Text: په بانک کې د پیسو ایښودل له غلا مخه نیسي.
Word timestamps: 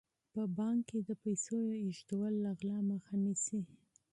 په 0.33 0.41
بانک 0.57 0.81
کې 0.89 0.99
د 1.09 1.09
پیسو 1.23 1.57
ایښودل 1.83 2.33
له 2.43 2.51
غلا 2.59 2.79
مخه 2.91 3.13
نیسي. 3.25 3.61